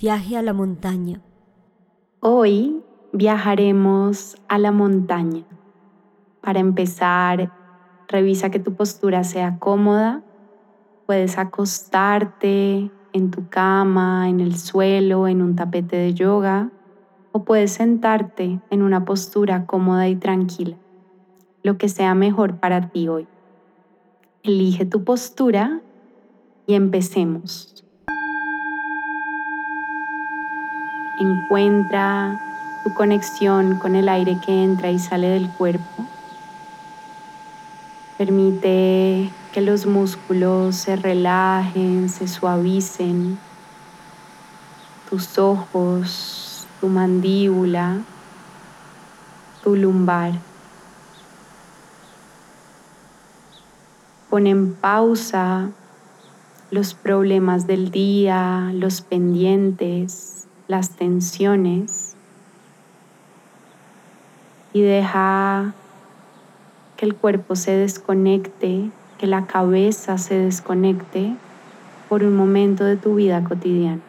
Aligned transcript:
Viaje 0.00 0.38
a 0.38 0.40
la 0.40 0.54
montaña. 0.54 1.20
Hoy 2.20 2.82
viajaremos 3.12 4.38
a 4.48 4.56
la 4.56 4.72
montaña. 4.72 5.44
Para 6.40 6.58
empezar, 6.58 7.52
revisa 8.08 8.48
que 8.48 8.60
tu 8.60 8.72
postura 8.72 9.24
sea 9.24 9.58
cómoda. 9.58 10.22
Puedes 11.04 11.36
acostarte 11.36 12.90
en 13.12 13.30
tu 13.30 13.50
cama, 13.50 14.30
en 14.30 14.40
el 14.40 14.56
suelo, 14.56 15.28
en 15.28 15.42
un 15.42 15.54
tapete 15.54 15.96
de 15.96 16.14
yoga 16.14 16.70
o 17.32 17.44
puedes 17.44 17.72
sentarte 17.72 18.58
en 18.70 18.80
una 18.80 19.04
postura 19.04 19.66
cómoda 19.66 20.08
y 20.08 20.16
tranquila, 20.16 20.78
lo 21.62 21.76
que 21.76 21.90
sea 21.90 22.14
mejor 22.14 22.56
para 22.56 22.88
ti 22.88 23.06
hoy. 23.08 23.28
Elige 24.44 24.86
tu 24.86 25.04
postura 25.04 25.82
y 26.66 26.72
empecemos. 26.72 27.84
Encuentra 31.20 32.40
tu 32.82 32.94
conexión 32.94 33.76
con 33.76 33.94
el 33.94 34.08
aire 34.08 34.38
que 34.42 34.64
entra 34.64 34.90
y 34.90 34.98
sale 34.98 35.28
del 35.28 35.50
cuerpo. 35.50 36.06
Permite 38.16 39.30
que 39.52 39.60
los 39.60 39.84
músculos 39.84 40.76
se 40.76 40.96
relajen, 40.96 42.08
se 42.08 42.26
suavicen. 42.26 43.38
Tus 45.10 45.36
ojos, 45.38 46.66
tu 46.80 46.88
mandíbula, 46.88 47.98
tu 49.62 49.76
lumbar. 49.76 50.32
Pon 54.30 54.46
en 54.46 54.72
pausa 54.72 55.68
los 56.70 56.94
problemas 56.94 57.66
del 57.66 57.90
día, 57.90 58.70
los 58.72 59.02
pendientes 59.02 60.40
las 60.70 60.90
tensiones 60.90 62.14
y 64.72 64.82
deja 64.82 65.74
que 66.96 67.06
el 67.06 67.16
cuerpo 67.16 67.56
se 67.56 67.72
desconecte, 67.72 68.90
que 69.18 69.26
la 69.26 69.46
cabeza 69.46 70.16
se 70.16 70.36
desconecte 70.36 71.34
por 72.08 72.22
un 72.22 72.36
momento 72.36 72.84
de 72.84 72.96
tu 72.96 73.16
vida 73.16 73.42
cotidiana. 73.42 74.00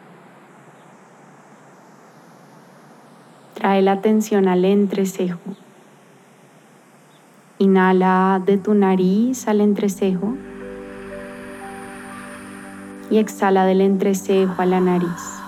Trae 3.54 3.82
la 3.82 3.92
atención 3.92 4.46
al 4.46 4.64
entrecejo. 4.64 5.40
Inhala 7.58 8.40
de 8.44 8.56
tu 8.56 8.74
nariz 8.74 9.48
al 9.48 9.60
entrecejo 9.60 10.36
y 13.10 13.18
exhala 13.18 13.66
del 13.66 13.80
entrecejo 13.80 14.62
a 14.62 14.66
la 14.66 14.80
nariz. 14.80 15.41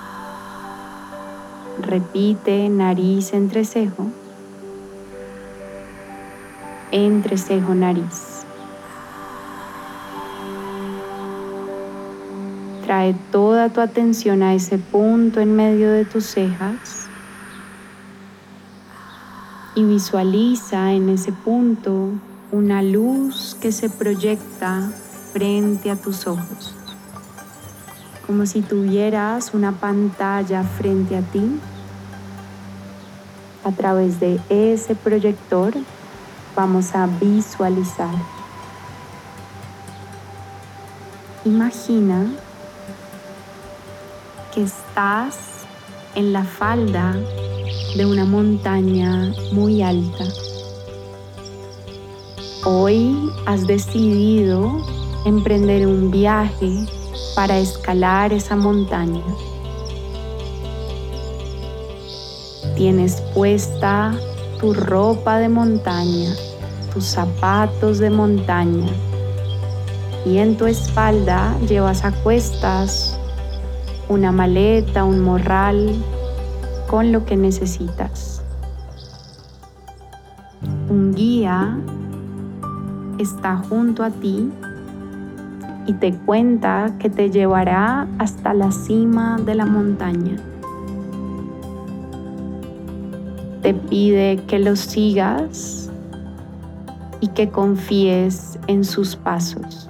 Repite 1.81 2.69
nariz, 2.69 3.33
entrecejo. 3.33 4.07
Entrecejo, 6.93 7.75
nariz. 7.75 8.45
Trae 12.85 13.15
toda 13.33 13.71
tu 13.71 13.81
atención 13.81 14.43
a 14.43 14.55
ese 14.55 14.79
punto 14.79 15.41
en 15.41 15.57
medio 15.57 15.91
de 15.91 16.05
tus 16.05 16.25
cejas 16.27 17.09
y 19.75 19.83
visualiza 19.85 20.93
en 20.93 21.09
ese 21.09 21.33
punto 21.33 22.11
una 22.53 22.83
luz 22.83 23.57
que 23.61 23.73
se 23.73 23.91
proyecta 23.91 24.93
frente 25.33 25.91
a 25.91 25.97
tus 25.97 26.27
ojos, 26.27 26.75
como 28.27 28.47
si 28.47 28.63
tuvieras 28.63 29.53
una 29.55 29.73
pantalla 29.73 30.63
frente 30.63 31.17
a 31.17 31.23
ti 31.23 31.61
a 33.65 33.73
través 33.73 34.21
de 34.21 34.41
ese 34.49 34.95
proyector 34.95 35.75
vamos 36.55 36.95
a 36.95 37.07
visualizar. 37.07 38.15
Imagina 41.45 42.27
que 44.55 44.63
estás 44.63 45.37
en 46.15 46.33
la 46.33 46.45
falda 46.45 47.17
de 47.97 48.07
una 48.07 48.25
montaña 48.25 49.33
muy 49.53 49.83
alta. 49.83 50.25
Hoy 52.65 53.31
has 53.47 53.67
decidido 53.67 54.81
emprender 55.27 55.87
un 55.87 56.11
viaje 56.11 56.87
para 57.35 57.59
escalar 57.59 58.33
esa 58.33 58.57
montaña. 58.57 59.23
Tienes 62.77 63.21
puesta 63.35 64.13
tu 64.61 64.75
ropa 64.75 65.39
de 65.39 65.49
montaña, 65.49 66.35
tus 66.93 67.05
zapatos 67.05 67.99
de 67.99 68.11
montaña 68.11 68.91
y 70.25 70.39
en 70.39 70.57
tu 70.57 70.67
espalda 70.67 71.55
llevas 71.69 72.05
a 72.05 72.13
cuestas 72.13 73.19
una 74.09 74.33
maleta, 74.33 75.05
un 75.05 75.21
morral 75.21 75.95
con 76.89 77.13
lo 77.13 77.25
que 77.25 77.37
necesitas. 77.37 78.43
Un 80.89 81.15
guía 81.15 81.77
está 83.19 83.57
junto 83.57 84.03
a 84.03 84.11
ti 84.11 84.51
y 85.87 85.93
te 85.95 86.15
cuenta 86.15 86.95
que 86.99 87.11
te 87.11 87.31
llevará 87.31 88.07
hasta 88.19 88.55
la 88.55 88.73
cima 88.73 89.39
de 89.39 89.55
la 89.55 89.67
montaña. 89.67 90.37
te 93.65 93.73
pide 93.73 94.45
que 94.47 94.59
lo 94.59 94.77
sigas 94.77 95.91
y 97.21 97.29
que 97.29 97.49
confíes 97.49 98.59
en 98.67 98.85
sus 98.85 99.17
pasos. 99.17 99.89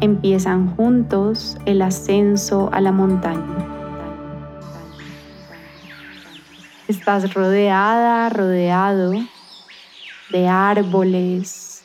Empiezan 0.00 0.76
juntos 0.76 1.58
el 1.66 1.82
ascenso 1.82 2.70
a 2.72 2.80
la 2.80 2.92
montaña. 2.92 3.66
Estás 6.86 7.34
rodeada, 7.34 8.28
rodeado 8.28 9.10
de 10.30 10.46
árboles, 10.46 11.75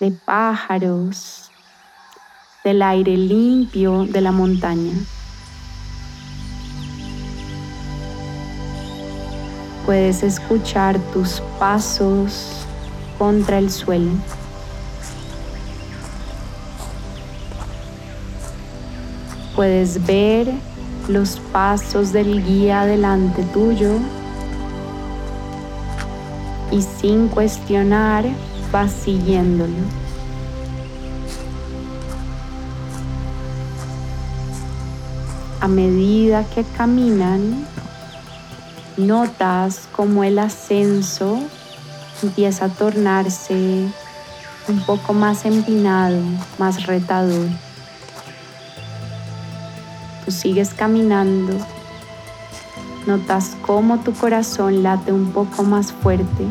de 0.00 0.12
pájaros, 0.12 1.50
del 2.62 2.82
aire 2.82 3.16
limpio 3.16 4.04
de 4.04 4.20
la 4.20 4.30
montaña. 4.30 4.92
Puedes 9.84 10.22
escuchar 10.22 10.98
tus 11.12 11.40
pasos 11.58 12.66
contra 13.18 13.58
el 13.58 13.70
suelo. 13.70 14.12
Puedes 19.56 20.06
ver 20.06 20.52
los 21.08 21.40
pasos 21.52 22.12
del 22.12 22.44
guía 22.44 22.84
delante 22.84 23.42
tuyo 23.44 23.94
y 26.70 26.82
sin 26.82 27.28
cuestionar 27.28 28.26
vas 28.72 28.92
siguiéndolo. 28.92 29.72
A 35.60 35.68
medida 35.68 36.44
que 36.44 36.64
caminan, 36.76 37.66
notas 38.96 39.88
como 39.94 40.22
el 40.22 40.38
ascenso 40.38 41.38
empieza 42.22 42.66
a 42.66 42.68
tornarse 42.68 43.88
un 44.68 44.80
poco 44.86 45.14
más 45.14 45.44
empinado, 45.44 46.20
más 46.58 46.86
retador. 46.86 47.48
Tú 50.24 50.30
sigues 50.30 50.74
caminando, 50.74 51.54
notas 53.06 53.56
cómo 53.62 53.98
tu 54.00 54.12
corazón 54.12 54.82
late 54.82 55.12
un 55.12 55.32
poco 55.32 55.62
más 55.62 55.92
fuerte. 55.92 56.46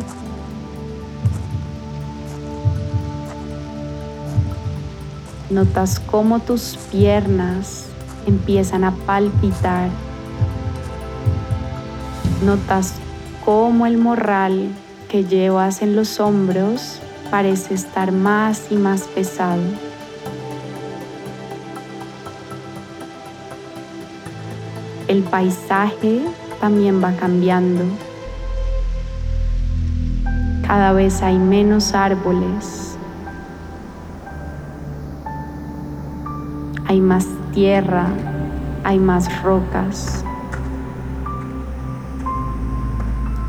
Notas 5.49 6.01
cómo 6.01 6.39
tus 6.39 6.77
piernas 6.91 7.85
empiezan 8.25 8.83
a 8.83 8.91
palpitar. 8.91 9.89
Notas 12.43 12.95
cómo 13.45 13.85
el 13.85 13.97
morral 13.97 14.67
que 15.07 15.23
llevas 15.23 15.81
en 15.81 15.95
los 15.95 16.19
hombros 16.19 16.99
parece 17.31 17.75
estar 17.75 18.11
más 18.11 18.63
y 18.71 18.75
más 18.75 19.03
pesado. 19.03 19.61
El 25.07 25.23
paisaje 25.23 26.23
también 26.59 27.01
va 27.01 27.13
cambiando. 27.13 27.85
Cada 30.67 30.91
vez 30.91 31.21
hay 31.21 31.37
menos 31.39 31.93
árboles. 31.93 32.86
Hay 36.87 37.01
más 37.01 37.27
tierra, 37.53 38.07
hay 38.85 38.97
más 38.97 39.41
rocas. 39.43 40.23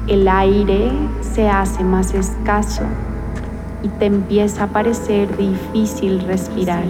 El 0.08 0.26
aire 0.26 0.90
se 1.20 1.48
hace 1.48 1.84
más 1.84 2.14
escaso 2.14 2.82
y 3.84 3.88
te 3.88 4.06
empieza 4.06 4.64
a 4.64 4.66
parecer 4.66 5.36
difícil 5.36 6.20
respirar. 6.20 6.82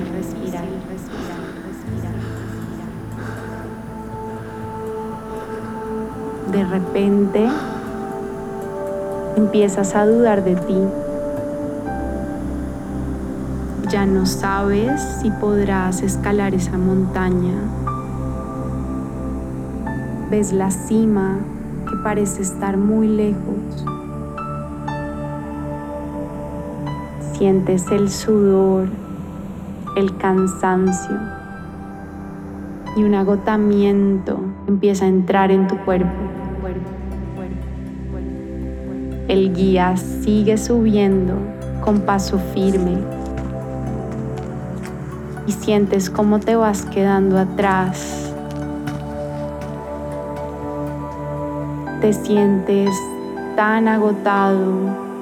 De 6.50 6.64
repente 6.64 7.46
empiezas 9.36 9.94
a 9.94 10.06
dudar 10.06 10.42
de 10.44 10.56
ti. 10.56 11.07
Ya 13.90 14.04
no 14.04 14.26
sabes 14.26 15.00
si 15.22 15.30
podrás 15.30 16.02
escalar 16.02 16.52
esa 16.52 16.76
montaña. 16.76 17.54
Ves 20.30 20.52
la 20.52 20.70
cima 20.70 21.38
que 21.88 21.96
parece 22.04 22.42
estar 22.42 22.76
muy 22.76 23.08
lejos. 23.08 23.86
Sientes 27.32 27.90
el 27.90 28.10
sudor, 28.10 28.88
el 29.96 30.14
cansancio 30.18 31.16
y 32.94 33.04
un 33.04 33.14
agotamiento 33.14 34.38
empieza 34.66 35.06
a 35.06 35.08
entrar 35.08 35.50
en 35.50 35.66
tu 35.66 35.78
cuerpo. 35.78 36.12
El 39.28 39.54
guía 39.54 39.96
sigue 39.96 40.58
subiendo 40.58 41.36
con 41.82 42.00
paso 42.00 42.38
firme 42.52 43.17
y 45.48 45.52
sientes 45.52 46.10
cómo 46.10 46.40
te 46.40 46.56
vas 46.56 46.82
quedando 46.82 47.38
atrás. 47.38 48.30
Te 52.02 52.12
sientes 52.12 52.90
tan 53.56 53.88
agotado, 53.88 54.74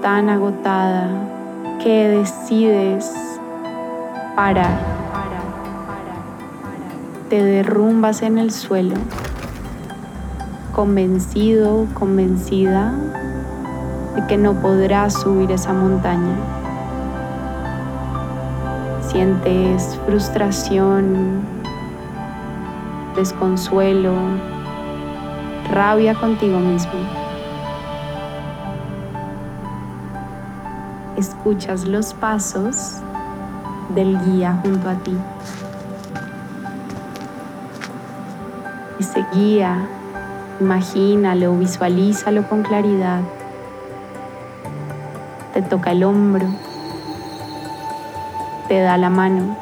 tan 0.03 0.29
agotada 0.29 1.09
que 1.81 2.09
decides 2.09 3.09
parar. 4.35 4.81
Te 7.31 7.41
derrumbas 7.41 8.23
en 8.23 8.39
el 8.39 8.51
suelo, 8.51 8.97
convencido, 10.75 11.87
convencida 11.95 12.93
de 14.17 14.27
que 14.27 14.37
no 14.37 14.55
podrás 14.55 15.15
subir 15.15 15.53
esa 15.53 15.73
montaña. 15.73 16.66
Sientes 19.09 19.99
frustración, 20.05 21.41
desconsuelo, 23.15 24.15
rabia 25.71 26.15
contigo 26.15 26.59
mismo. 26.59 26.93
Escuchas 31.17 31.87
los 31.87 32.15
pasos 32.15 33.01
del 33.95 34.19
guía 34.25 34.61
junto 34.63 34.89
a 34.89 34.95
ti. 34.95 35.17
Ese 39.01 39.25
guía, 39.33 39.87
imagínalo, 40.61 41.57
visualízalo 41.57 42.49
con 42.49 42.63
claridad 42.63 43.21
te 45.57 45.63
toca 45.63 45.93
el 45.93 46.05
hombro, 46.05 46.47
te 48.69 48.81
da 48.81 48.97
la 48.97 49.11
mano, 49.11 49.57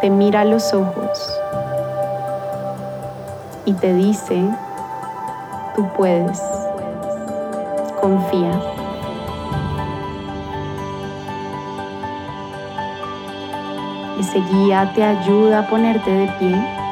te 0.00 0.10
mira 0.10 0.40
a 0.40 0.44
los 0.44 0.72
ojos 0.74 1.40
y 3.64 3.72
te 3.74 3.94
dice, 3.94 4.44
tú 5.74 5.88
puedes, 5.96 6.42
confía. 8.00 8.60
Ese 14.20 14.40
guía 14.40 14.92
te 14.94 15.02
ayuda 15.02 15.60
a 15.60 15.66
ponerte 15.68 16.10
de 16.10 16.28
pie 16.38 16.84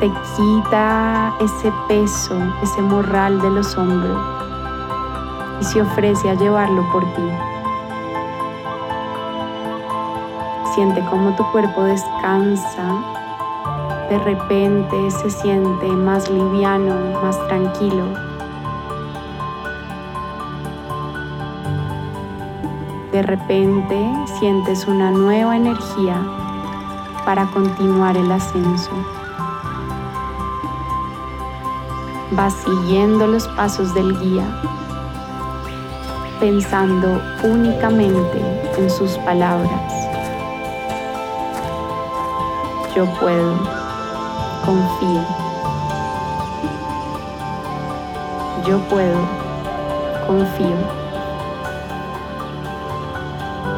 te 0.00 0.10
quita 0.36 1.32
ese 1.40 1.72
peso, 1.88 2.36
ese 2.62 2.82
morral 2.82 3.40
de 3.40 3.50
los 3.50 3.76
hombros 3.78 4.18
y 5.60 5.64
se 5.64 5.80
ofrece 5.80 6.28
a 6.28 6.34
llevarlo 6.34 6.84
por 6.92 7.02
ti. 7.14 7.55
Siente 10.76 11.02
cómo 11.08 11.34
tu 11.34 11.42
cuerpo 11.52 11.84
descansa, 11.84 12.84
de 14.10 14.18
repente 14.18 15.10
se 15.10 15.30
siente 15.30 15.86
más 15.86 16.28
liviano, 16.28 16.94
más 17.22 17.38
tranquilo. 17.48 18.04
De 23.10 23.22
repente 23.22 24.14
sientes 24.38 24.86
una 24.86 25.10
nueva 25.10 25.56
energía 25.56 26.20
para 27.24 27.46
continuar 27.46 28.14
el 28.18 28.30
ascenso. 28.30 28.90
Vas 32.32 32.52
siguiendo 32.52 33.26
los 33.26 33.48
pasos 33.48 33.94
del 33.94 34.20
guía 34.20 34.44
pensando 36.38 37.18
únicamente 37.44 38.42
en 38.76 38.90
sus 38.90 39.12
palabras. 39.20 40.05
Yo 42.96 43.04
puedo, 43.20 43.58
confío. 44.64 45.20
Yo 48.66 48.78
puedo, 48.88 49.18
confío. 50.26 50.76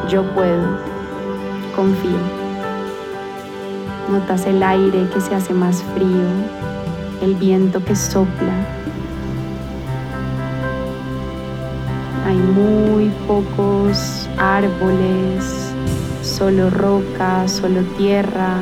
Yo 0.07 0.23
puedo, 0.33 0.79
confío. 1.75 2.17
Notas 4.09 4.45
el 4.45 4.63
aire 4.63 5.09
que 5.13 5.19
se 5.19 5.35
hace 5.35 5.53
más 5.53 5.83
frío, 5.93 6.29
el 7.21 7.35
viento 7.35 7.83
que 7.83 7.97
sopla 7.97 8.53
hay 12.25 12.37
muy 12.37 13.11
pocos 13.27 14.29
árboles, 14.37 15.73
solo 16.21 16.69
roca, 16.69 17.49
solo 17.49 17.81
tierra 17.97 18.59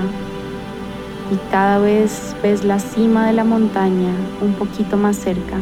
y 1.32 1.36
cada 1.52 1.80
vez 1.80 2.36
ves 2.42 2.64
la 2.64 2.80
cima 2.80 3.28
de 3.28 3.34
la 3.34 3.44
montaña 3.44 4.12
un 4.42 4.54
poquito 4.54 4.98
más 4.98 5.18
cerca. 5.18 5.58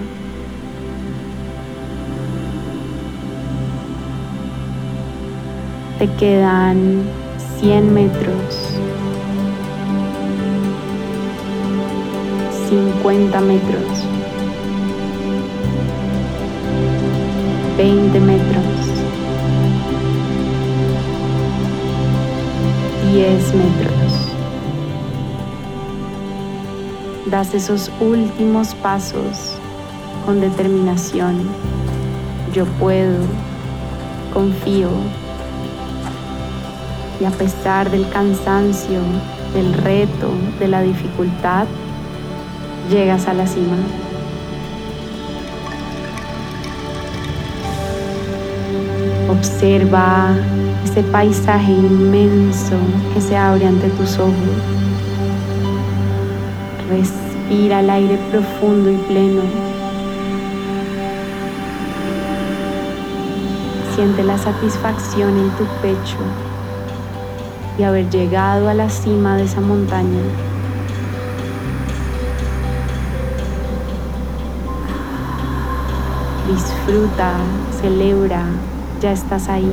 Te 5.99 6.07
quedan 6.15 7.03
100 7.59 7.93
metros, 7.93 8.79
50 12.69 13.41
metros. 13.41 14.05
20 17.77 18.19
metros, 18.21 18.64
Das 27.35 27.53
esos 27.53 27.91
últimos 27.99 28.73
pasos 28.75 29.57
con 30.25 30.39
determinación. 30.39 31.41
Yo 32.53 32.63
puedo, 32.79 33.17
confío. 34.33 34.87
Y 37.19 37.25
a 37.25 37.31
pesar 37.31 37.91
del 37.91 38.07
cansancio, 38.07 39.01
del 39.53 39.73
reto, 39.73 40.29
de 40.59 40.69
la 40.69 40.81
dificultad, 40.81 41.67
llegas 42.89 43.27
a 43.27 43.33
la 43.33 43.45
cima. 43.45 43.75
Observa 49.29 50.37
ese 50.85 51.03
paisaje 51.03 51.73
inmenso 51.73 52.77
que 53.13 53.19
se 53.19 53.35
abre 53.35 53.67
ante 53.67 53.89
tus 53.89 54.19
ojos. 54.19 54.31
Respira 57.47 57.79
el 57.81 57.89
aire 57.91 58.17
profundo 58.31 58.89
y 58.89 58.97
pleno. 59.07 59.43
Siente 63.93 64.23
la 64.23 64.35
satisfacción 64.39 65.37
en 65.37 65.49
tu 65.51 65.63
pecho 65.79 66.17
y 67.77 67.83
haber 67.83 68.09
llegado 68.09 68.67
a 68.67 68.73
la 68.73 68.89
cima 68.89 69.37
de 69.37 69.43
esa 69.43 69.61
montaña. 69.61 70.23
Disfruta, 76.47 77.37
celebra, 77.79 78.43
ya 78.99 79.11
estás 79.11 79.49
ahí. 79.49 79.71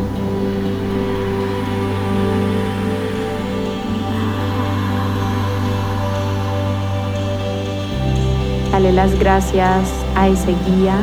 Dale 8.83 8.95
las 8.95 9.17
gracias 9.17 9.89
a 10.17 10.27
ese 10.27 10.57
guía, 10.67 10.97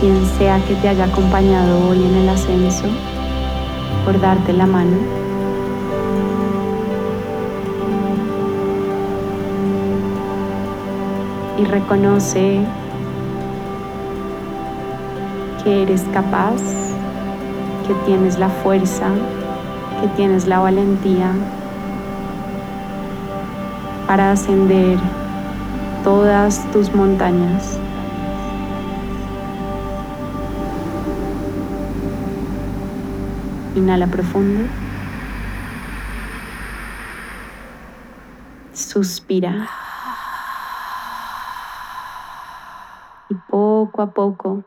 quien 0.00 0.26
sea 0.36 0.58
que 0.66 0.74
te 0.74 0.88
haya 0.88 1.04
acompañado 1.04 1.88
hoy 1.88 2.04
en 2.04 2.12
el 2.16 2.28
ascenso, 2.28 2.86
por 4.04 4.20
darte 4.20 4.52
la 4.52 4.66
mano. 4.66 4.96
Y 11.56 11.64
reconoce 11.66 12.62
que 15.62 15.82
eres 15.84 16.02
capaz, 16.12 16.60
que 17.86 17.94
tienes 18.06 18.40
la 18.40 18.48
fuerza, 18.48 19.06
que 20.00 20.08
tienes 20.16 20.48
la 20.48 20.58
valentía 20.58 21.30
para 24.08 24.32
ascender 24.32 24.98
todas 26.04 26.70
tus 26.72 26.92
montañas. 26.94 27.78
Inhala 33.74 34.06
profundo. 34.06 34.68
Suspira. 38.72 39.68
Y 43.30 43.34
poco 43.48 44.02
a 44.02 44.10
poco 44.10 44.64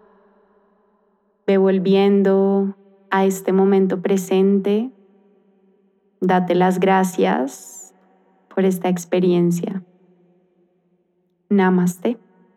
Ve 1.48 1.58
volviendo 1.58 2.76
a 3.12 3.26
este 3.26 3.54
momento 3.54 4.02
presente. 4.02 4.90
Date 6.20 6.56
las 6.56 6.80
gracias 6.80 7.94
por 8.50 8.66
esta 8.66 8.90
experiencia. 8.90 9.84
Namaste. 11.50 12.18